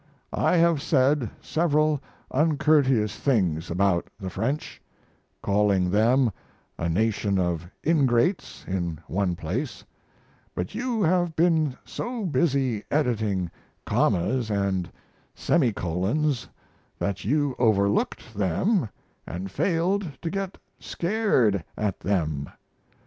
I 0.33 0.55
have 0.57 0.81
said 0.81 1.29
several 1.43 2.01
uncourteous 2.31 3.17
things 3.17 3.69
about 3.69 4.07
the 4.19 4.31
French 4.31 4.81
calling 5.43 5.91
them 5.91 6.31
a 6.79 6.89
"nation 6.89 7.37
of 7.37 7.69
ingrates" 7.85 8.65
in 8.67 8.99
one 9.05 9.35
place 9.35 9.83
but 10.55 10.73
you 10.73 11.03
have 11.03 11.35
been 11.35 11.77
so 11.85 12.25
busy 12.25 12.83
editing 12.89 13.51
commas 13.85 14.49
& 14.91 15.35
semicolons 15.47 16.47
that 16.97 17.23
you 17.23 17.55
overlooked 17.59 18.33
them 18.33 18.89
& 19.23 19.49
failed 19.49 20.11
to 20.23 20.31
get 20.31 20.57
scared 20.79 21.63
at 21.77 21.99
them. 21.99 22.49